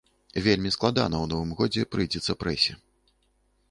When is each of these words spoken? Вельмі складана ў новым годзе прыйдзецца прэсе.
Вельмі 0.45 0.71
складана 0.77 1.15
ў 1.23 1.33
новым 1.35 1.51
годзе 1.61 1.87
прыйдзецца 1.93 2.39
прэсе. 2.45 2.73